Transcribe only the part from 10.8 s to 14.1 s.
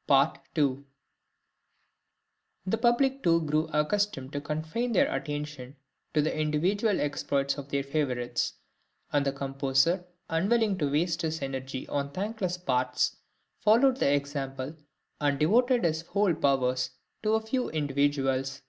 waste his energy on thankless parts, followed